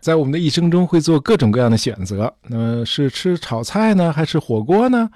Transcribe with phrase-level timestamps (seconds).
[0.00, 5.10] 在我们的一生中会做各种各样的选择，那么是吃炒菜呢，还是火锅呢？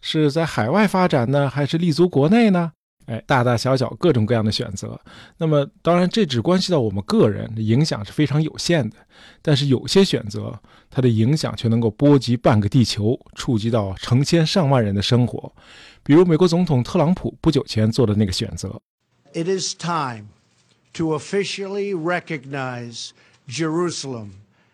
[0.00, 2.72] 是在海外发展呢，还是立足国内呢？
[3.06, 5.00] 哎，大大小小各种各样的选择。
[5.38, 8.96] 那么，当然这只关系到我们个人影响是非常有限的。
[9.40, 10.60] 但是有些选择，
[10.90, 15.52] 它的影响却能够波及半个地球，触及到成千上万人的生活。
[16.02, 18.80] 比如美国总统特朗普不久前做的那个选择。
[19.32, 20.26] It is time
[20.94, 23.10] to officially recognize
[23.48, 24.30] Jerusalem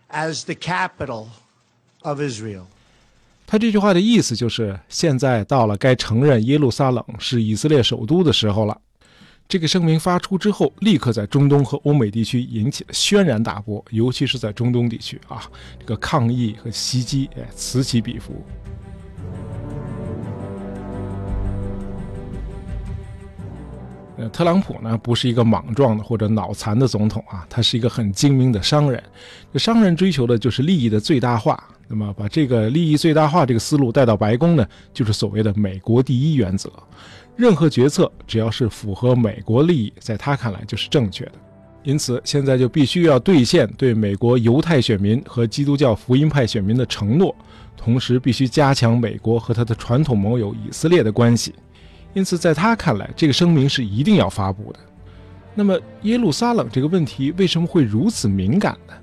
[0.09, 1.27] as the capital
[2.03, 2.65] of Israel.
[3.47, 8.81] 他这句话的意思就是，现在到了该承认耶路撒冷是以色列首都的时候了。
[9.47, 15.43] 这个声明发出之后，立刻在中东和欧美地区引起了轩然大波，尤其是在中东地区啊，
[15.79, 18.43] 这个抗议和袭击哎此起彼伏。
[24.29, 29.03] 特朗普呢不是一个莽撞的或者脑残的总统啊，他是一个很精明的商人。
[29.53, 31.63] 这商人追求的就是利益的最大化。
[31.89, 36.73] 那么，把这个利益最大化这个思路带到白宫呢，就是所谓的“美国第一”原则。
[37.37, 41.33] 任何决策只要是符合美国利益，在他看来就是正确的。
[41.83, 47.35] 因此，现在就必须要兑现对美国犹太选民和基督教福音派选民的承诺，
[47.77, 51.55] 同时必须加强美国和他的传统盟友以色列的关系。
[52.15, 54.79] 因此，在他看来，这个声明是一定要发布的。
[55.55, 58.95] 那么，耶路撒冷这个问题为什么会如此敏感呢？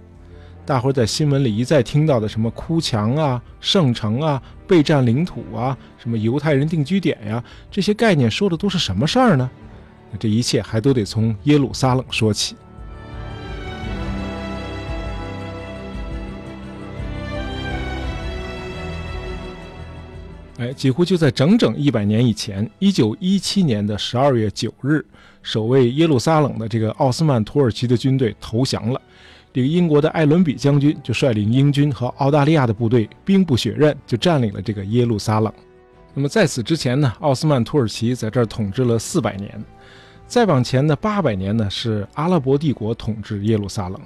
[0.66, 9.50] 大伙在新闻里一再听到的什么哭墙啊、圣城啊、备战领土啊、什么犹太人定居点呀，这些概念说的都是什么事儿呢？
[10.20, 12.56] 这一切还都得从耶路撒冷说起。
[20.60, 25.02] 哎，几乎就在整整一百年以前，一九一七年的十二月九日，
[25.42, 29.02] 守卫耶路撒冷的这个奥斯曼土耳其的军队投降了。
[29.54, 35.52] 这个英国的艾伦比将军就率领英军和澳大利亚的部队，兵不血刃就占领了这个耶路撒冷。
[36.14, 39.64] 那么在此之前呢，奥斯曼土耳其在这儿统治了四百年。
[40.28, 44.00] 再往前的八百年呢，是阿拉伯帝国统治耶路撒冷。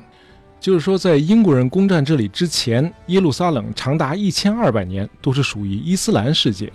[0.63, 6.71] 就是说，在英国人攻占这里之前，耶路撒冷长达一千二百年都是属于伊斯兰世界。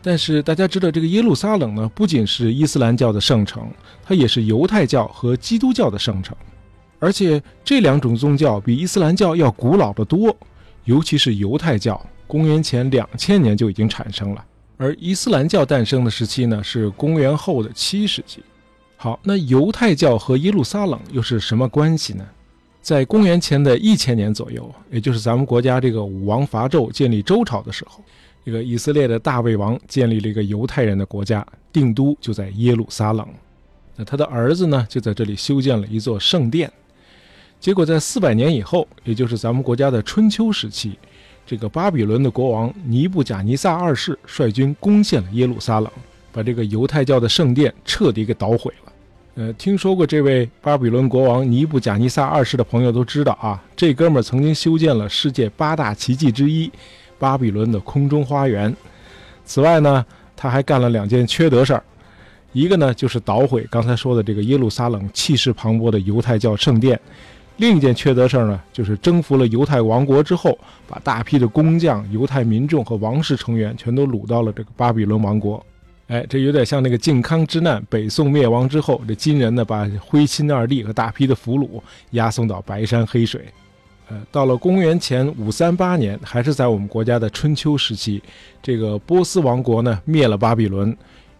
[0.00, 3.70] 但是大家知道，这个耶路撒冷呢，不仅是伊斯兰教的圣城，
[4.02, 6.34] 它也是犹太教和基督教的圣城。
[6.98, 10.34] 而且这两种宗教比伊斯兰教要古老的多，
[10.84, 14.42] 尤其是犹太教，公元前两千年就已经产生了，
[14.78, 18.42] 而伊斯兰教诞生的时期呢是公元后的七世纪。
[18.96, 22.26] 好，那犹太教和耶路撒冷又是什么关系呢？
[22.84, 28.04] 在公元前的一千年左右，也就是咱们国家这个武王伐纣建立周朝的时候，
[28.44, 33.26] 这个以色列的大卫王建立了一个犹太人的国家，定都就在耶路撒冷。
[33.96, 36.70] 那他的儿子呢，就在这里修建了一座圣殿。
[37.58, 40.98] 结果在四百年以后，也就是咱们国家的春秋时期，
[41.46, 45.90] 这个巴比伦的国王尼布贾尼撒二世率军攻陷了耶路撒冷，
[46.30, 48.83] 把这个犹太教的圣殿彻底给捣毁了。
[49.36, 56.70] 呃，听说过这位巴比伦国王尼布贾尼撒二世的朋友都知道啊，这哥们儿曾经修建了世界八大奇迹之一——
[57.18, 58.72] 巴比伦的空中花园。
[59.44, 60.06] 此外呢，
[60.36, 61.82] 他还干了两件缺德事儿，
[62.52, 66.98] 一个呢就是捣毁刚才说的这个耶路撒冷气势磅礴的犹太教圣殿。
[67.56, 70.56] 另一件缺德事儿呢，就是征服了犹太王国之后，
[70.86, 75.64] 把大批的工匠、犹太民众和王室成员全都掳到了这个巴比伦王国。
[76.06, 83.44] 哎，这有点像那个靖康之难，北宋灭亡之后，这金人呢把徽钦二帝和大批的俘虏押送到白山黑水。
[84.08, 88.22] 呃，到了公元前五三八年，还是在我们国家的春秋时期，
[88.62, 90.96] 这个波斯王国呢灭了巴比伦。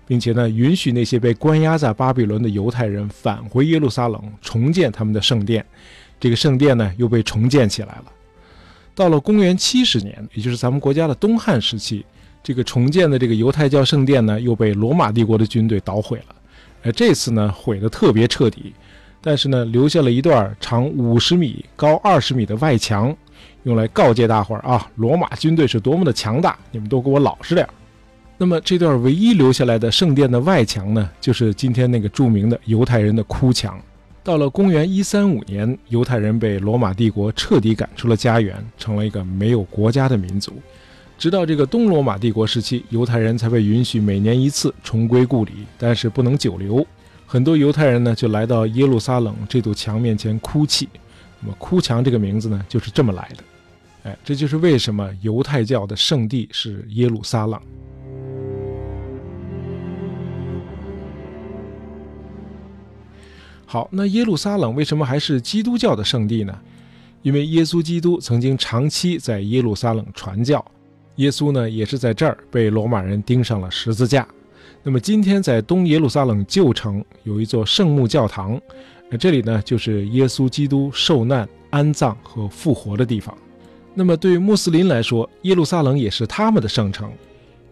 [0.06, 5.64] 并且呢，允许那些被关押在巴比伦的犹太人返回耶路撒冷，重建他们的圣殿。
[6.20, 8.04] 这个圣殿呢，又被重建起来了。
[8.94, 12.04] 到了公元七十年，也就是咱们国家的东汉时期，
[12.44, 16.34] 这个重建的这个犹太教圣殿呢，又被罗马帝国的军队捣毁了。
[16.82, 18.74] 而这次呢，毁得特别彻底，
[19.22, 23.16] 但是呢，留下了一段长五十米、高二十米的外墙，
[23.62, 27.72] 用来告诫大伙儿啊，罗马军队是多么的强大，你们都给我老实点儿。
[28.36, 33.80] 那么这段唯一留下来的圣殿的外墙呢，就是今天那个著名的犹太人的哭墙。
[34.22, 40.52] 到了公元一三五年，犹太人被罗马帝国彻底赶出了家园，成了一个没有国家的民族。
[41.24, 46.86] 直到这个东罗马帝国时期，犹太人才被允许每年一次重归故里，但是不能久留。
[47.24, 50.86] 很多犹太人呢，就来到耶路撒冷这堵墙面前哭泣。
[51.40, 53.44] 那么哭墙这个名字呢，就是这么来的。
[54.02, 57.58] 哎，这就是为什么犹太教的圣地是耶路撒冷。
[63.64, 66.54] 好，那耶路撒冷为什么还是基督教的圣地呢？
[67.22, 70.62] 因为耶稣基督曾经长期在耶路撒冷传教，
[71.16, 74.26] 耶稣呢也是在这儿被罗马人钉上了十字架。
[74.82, 78.60] 那么今天在东耶路撒冷旧城有一座圣墓教堂，
[79.08, 83.36] 那这里呢就是耶稣基督受难、安葬和复活的地方。
[83.94, 87.10] 那么对穆斯林来说，耶路撒冷也是他们的圣城，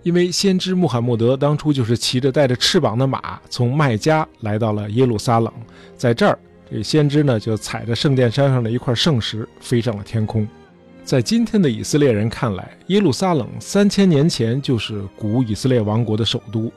[0.03, 5.53] 因为先知穆罕默德当初就是骑着带着翅膀的马从麦加来到了耶路撒冷，
[5.97, 6.38] 在这儿。
[6.71, 10.49] 这先知呢，就踩着圣殿山上的一块圣石飞上了天空。
[11.04, 16.72] 在今天的以色列人看来，耶路撒冷三千年前就是古以色列王国的首都，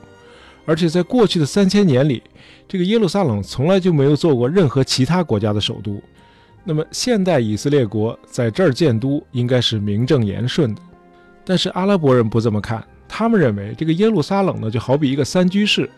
[0.64, 2.22] 而且在过去的三千年里，
[2.66, 6.00] 这个耶路撒冷从来就没有做过任何其他国家的首都。
[6.64, 10.82] 那么，现代以色列国在这儿建都应该是名正言顺的。
[11.44, 15.88] 但是阿拉伯人不这么看，他们认为这个耶路撒冷呢，就好比一个三居室，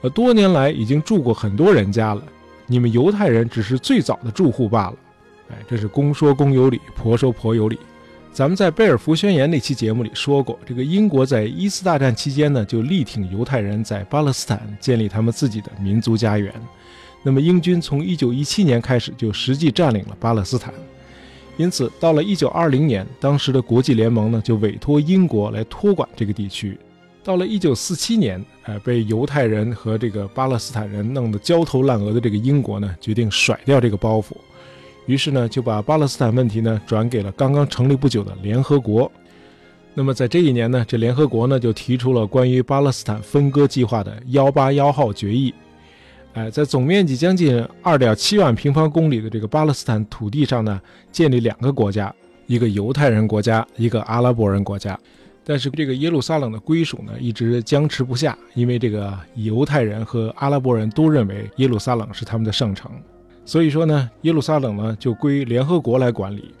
[0.00, 2.22] 呃，多年来已经住过很多人家了。
[2.66, 4.96] 你们犹太人只是最早的住户罢了，
[5.50, 7.78] 哎，这是公说公有理，婆说婆有理。
[8.32, 16.52] 咱们在贝尔福宣言那期节目里说过，这个英国在一次大战期间呢，就力挺犹太人在巴勒斯坦建立他们自己的民族家园。
[17.22, 20.72] 那么英军从1917年开始就实际占领了巴勒斯坦，
[21.56, 26.78] 因此到了1920年，当时的国际联盟呢就委托英国来托管这个地区。
[27.24, 34.36] 到了一九四七年，呃，被犹太人和这个巴勒斯坦人弄得焦头烂额的这个英国呢，决定甩掉这个包袱，
[35.06, 39.10] 于是呢，就把巴勒斯坦问题呢转给了刚刚成立不久的联合国。
[39.94, 45.54] 那么在这一年呢，这联合国呢就提出了关于巴勒斯坦分割计划的幺八幺号决议。
[46.34, 50.78] 哎，在总面积将近二点七万平方公里的这个巴勒斯坦土地上呢，
[51.10, 52.14] 建立两个国家，
[52.46, 54.98] 一个犹太人国家，一个阿拉伯人国家。
[55.42, 62.90] 但是这个耶路撒冷的归属呢，一直僵持不下，因为这个犹太人和阿拉伯人都认为耶路撒冷是他们的圣城，
[63.46, 66.52] 所以说呢，耶路撒冷呢就归联合国来管理。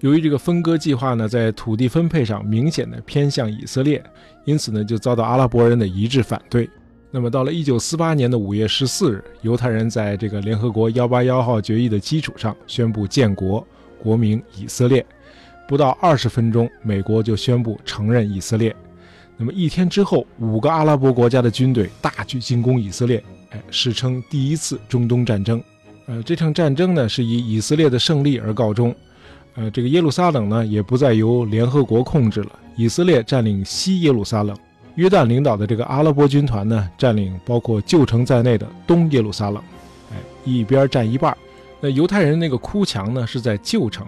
[0.00, 4.02] 由于这个分割计划呢，在土地分配上明显的偏向以色列，
[4.44, 6.68] 因此呢，就遭到阿拉伯人的一致反对。
[7.10, 13.64] 那么到了一九四八年的五月十四日，犹太人在这个联合国幺八幺号决议的基础上宣布建国，
[14.02, 15.04] 国名以色列。
[15.68, 18.74] 不到二十分钟，美国就宣布承认以色列。
[19.36, 25.62] 那么一天之后，五个阿拉伯国家的军队大举进攻以色列，哎，史称第一次中东战争。
[26.12, 28.94] 呃，这场战争呢是以以色列的胜利而告终。
[29.54, 34.54] 呃，这个耶路撒冷呢也不再由联合国控制了，以色列占领西耶路撒冷，
[34.96, 39.62] 约旦领导的这个阿拉伯军团呢占领包括旧城在内的东耶路撒冷。
[40.10, 41.34] 哎，一边占一半。
[41.80, 44.06] 那犹太人那个哭墙呢是在旧城。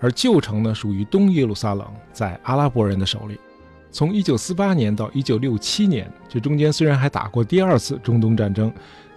[0.00, 3.38] 而旧城呢，属于东耶路撒冷，在阿拉伯人的手里。
[3.92, 8.70] 从1948年到1967年，这中间虽然还打过第二次中东战争，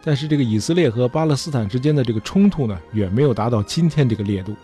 [0.07, 4.55] 但是这个以色列和巴勒斯坦之间的这个冲突呢，远没有达到今天这个烈度。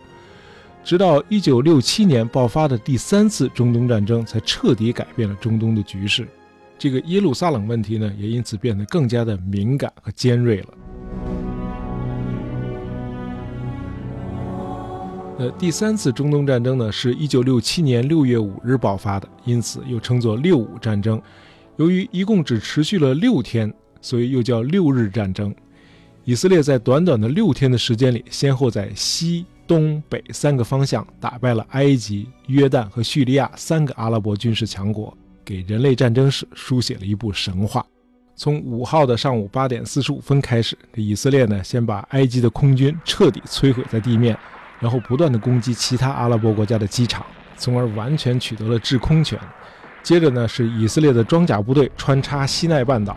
[0.86, 6.26] 直到1967年爆发的第三次中东战争，才彻底改变了中东的局势。
[6.80, 10.68] 这个耶路撒冷问题呢，也因此变得更加的敏感和尖锐了。
[15.40, 21.22] 呃，第三次中东战争呢，是一九六七年六月五日爆发的，因此又称作六五战争。
[21.76, 25.52] 由于一共只持续了六天，所以又叫六日战争。
[26.24, 37.84] 以色列在短短的六天的时间里，先后在西、东北三个方向打败了埃及、约旦和叙利亚三个阿拉伯军事强国，给人类战争史书写了一部神话。
[38.36, 44.38] 从五号的上午八点四十五分开始，以色列呢，先把埃及的空军彻底摧毁在地面。
[44.80, 47.26] 然后不断的攻击其他阿拉伯国家的机场，
[47.56, 49.40] 从而完全取得了制空权。
[50.02, 53.16] 接着呢，是以色列的装甲部队穿插西奈半岛，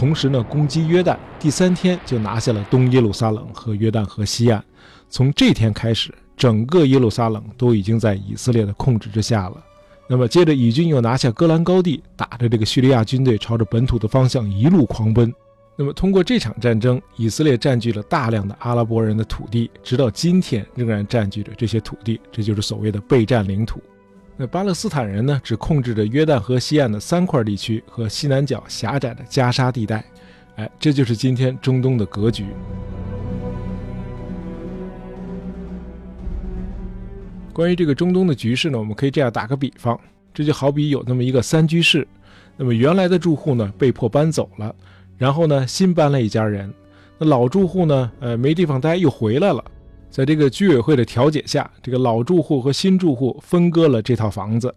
[0.00, 1.14] 同时呢攻击约旦。
[1.38, 4.64] 第三天就拿下了东耶路撒冷和约旦河西岸。
[5.10, 9.62] 从这天开始，整个耶路撒冷都已经在以色列的控制之下了。
[10.08, 15.30] 那么接着，以军又拿下戈兰高地，打着这个叙利亚军队朝着本土的方向一路狂奔。
[15.76, 23.82] 那么，通过这场战争，以色列占据了大量的阿拉伯人的土地，直到今天仍然占据着这些土地，这就是所谓的备战领土。
[24.36, 30.02] 那巴勒斯坦人呢，只控制着约旦河西岸的三块地区和西南角狭窄的加沙地带。
[30.56, 32.46] 哎，这就是今天中东的格局。
[37.52, 39.98] 关于这个中东的局势呢，我们可以这样打个比方，
[40.32, 42.06] 这就好比有那么一个三居室，
[42.56, 44.74] 那么原来的住户呢，被迫搬走了。
[45.18, 46.72] 然后呢，新搬了一家人，
[47.18, 49.62] 那老住户呢，呃，没地方待，又回来了。
[50.10, 54.74] 在这个居委会的调解下，这个老住户和新住户分割了这套房子。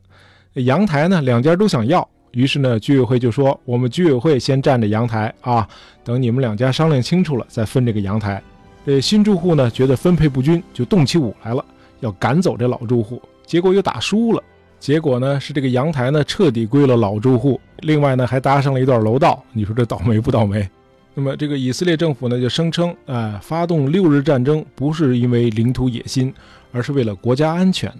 [0.54, 5.68] 阳台呢，两家都想要，于是呢，居委会就说：“我们居委会先占着阳台啊，
[6.04, 8.42] 等你们两家商量清楚了，再分这个阳台。”
[8.86, 11.66] 这新住户呢，觉得分配不均，就动起武来了，
[12.02, 14.44] 要赶走这老住户，结果又打输了。
[14.80, 19.42] 结果呢是这个阳台呢彻底归了老住户，另外呢还搭上了一段楼道。
[19.54, 20.70] 你说这倒霉不倒霉？
[21.15, 26.34] 那么这个以色列政府呢就声称，啊，发动六日战争不是因为领土野心，
[26.72, 27.91] 而是为了国家安全。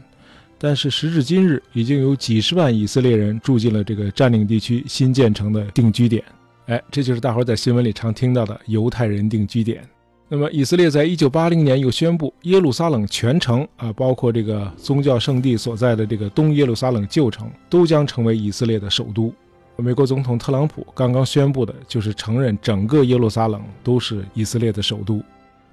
[0.58, 6.24] 但是时至今日，已经有几十万以色列人住进了这个占领地区新建成的定居点。
[6.68, 9.84] 哎，这就是大伙儿在新闻里常听到的犹太人定居点。
[10.30, 19.32] 那么，以色列在一九八零年又宣布，耶路撒冷全城啊，包括这个宗教圣地所在的这个东耶路撒冷旧城，都将成为以色列的首都。
[19.78, 25.22] 美国总统特朗普刚刚宣布的就是承认整个耶路撒冷都是以色列的首都。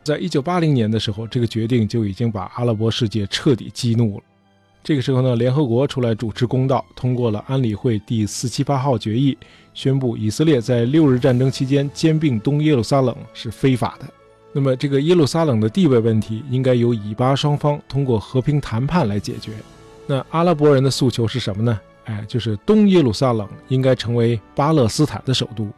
[0.02, 4.24] 在一九八零年的时候，这个决定就已经把阿拉伯世界彻底激怒了。
[4.82, 9.36] 这个时候呢，联合国出来主持公道，通过了安理会第四七八号决议，
[9.74, 14.06] 宣布以色列在六日战争期间兼并东耶路撒冷是非法的。
[14.52, 19.52] 那么，这个耶路撒冷的地位问题应该由以巴双方通过和平谈判来解决。
[20.06, 21.78] 那阿拉伯人的诉求是什么呢？
[22.10, 25.68] 哎，就是东耶路撒冷应该成为巴勒斯坦的首都。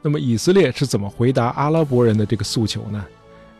[0.00, 3.04] 那么，以色列是怎么回答阿拉伯人的这个诉求呢？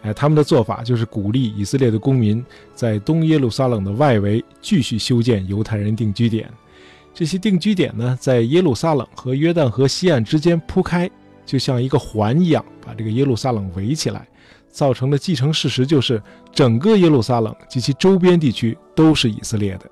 [0.02, 6.48] 哎，他们的做法就是鼓励以色列的公民在东耶路撒冷的外围继续修建犹太人定居点。
[7.12, 11.10] 这些定居点呢，在耶路撒冷和约旦河西岸之间铺开，
[11.44, 14.24] 就像一个环一样，把这个耶路撒冷围起来。
[14.70, 16.22] 造成的继承事实就是，
[16.54, 19.90] 整个耶路撒冷及其周边地区都是以色列的。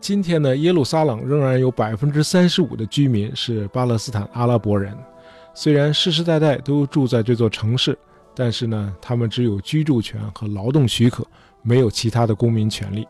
[0.00, 4.96] 今天呢，耶路撒冷仍然有百分之三十五的居民是巴勒斯坦阿拉伯人。
[5.54, 7.98] 虽然世世代代都住在这座城市，
[8.34, 11.26] 但是呢，他们只有居住权和劳动许可，
[11.62, 13.06] 没有其他的公民权利。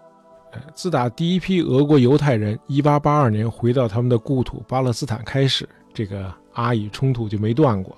[0.53, 7.95] 呃，自打第一批俄国犹太人一八八二年回到他们的故土巴勒斯坦开始，这个阿以冲突就没断过。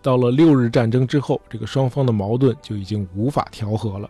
[0.00, 4.08] 到了六日战争之后，这个双方的矛盾就已经无法调和了。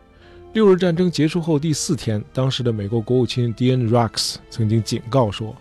[0.54, 3.90] 六日战争结束后第四天，当时的美国国务卿 D.N.
[3.90, 5.54] Rex 曾经警告说，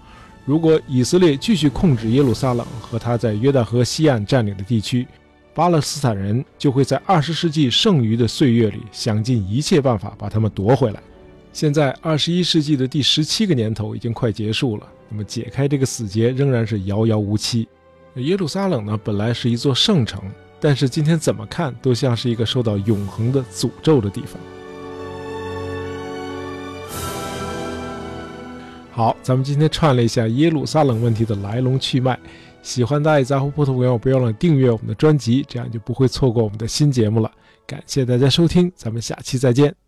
[0.45, 5.05] 如果以色列继续控制耶路撒冷和他在约旦河西岸占领的地区，
[5.53, 11.03] 巴勒斯坦人就会在二十世纪剩余的岁月里想尽一切办法把他们夺回来。
[11.51, 17.67] 现在二十一世纪的第十七个年头已经快结束了，那么解开这个死结仍然是遥遥无期。
[18.15, 20.23] 耶路撒冷呢，本来是一座圣城，
[20.61, 24.39] 但是今天怎么看都像是一个受到永恒的诅咒的地方。
[28.97, 32.17] 好，咱们今天串了一下耶路撒冷问题的来龙去脉。
[32.63, 37.31] 喜欢大爷杂货铺的朋友，不要忘了订阅我们的专辑，这样就不会错过我们的新节目了。
[37.67, 39.86] 感谢大家收听，咱们下期再见。